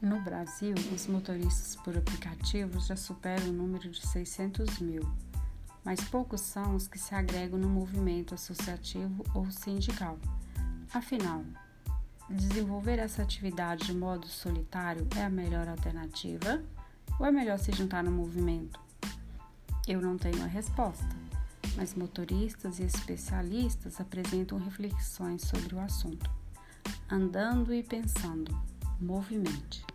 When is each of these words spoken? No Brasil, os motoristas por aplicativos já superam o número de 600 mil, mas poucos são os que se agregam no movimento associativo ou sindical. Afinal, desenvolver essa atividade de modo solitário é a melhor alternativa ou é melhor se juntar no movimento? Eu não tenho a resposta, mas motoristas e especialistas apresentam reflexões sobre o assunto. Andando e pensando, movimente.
No 0.00 0.18
Brasil, 0.18 0.74
os 0.94 1.06
motoristas 1.06 1.76
por 1.76 1.94
aplicativos 1.94 2.86
já 2.86 2.96
superam 2.96 3.50
o 3.50 3.52
número 3.52 3.90
de 3.90 4.00
600 4.06 4.78
mil, 4.78 5.06
mas 5.84 6.00
poucos 6.00 6.40
são 6.40 6.74
os 6.74 6.88
que 6.88 6.98
se 6.98 7.14
agregam 7.14 7.58
no 7.58 7.68
movimento 7.68 8.34
associativo 8.34 9.22
ou 9.34 9.50
sindical. 9.50 10.18
Afinal, 10.94 11.44
desenvolver 12.30 12.98
essa 12.98 13.22
atividade 13.22 13.88
de 13.88 13.94
modo 13.94 14.26
solitário 14.26 15.06
é 15.14 15.22
a 15.22 15.28
melhor 15.28 15.68
alternativa 15.68 16.62
ou 17.18 17.26
é 17.26 17.30
melhor 17.30 17.58
se 17.58 17.70
juntar 17.70 18.02
no 18.02 18.10
movimento? 18.10 18.80
Eu 19.86 20.00
não 20.00 20.16
tenho 20.16 20.42
a 20.42 20.46
resposta, 20.46 21.14
mas 21.76 21.94
motoristas 21.94 22.78
e 22.78 22.84
especialistas 22.84 24.00
apresentam 24.00 24.56
reflexões 24.56 25.42
sobre 25.42 25.74
o 25.74 25.80
assunto. 25.80 26.30
Andando 27.10 27.74
e 27.74 27.82
pensando, 27.82 28.58
movimente. 28.98 29.89